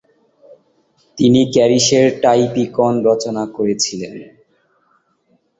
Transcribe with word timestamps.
তিনি 1.17 1.41
ক্যারিসের 1.53 2.07
টাইপিকন 2.23 2.93
রচনা 3.07 3.43
করেছিলেন। 3.57 4.15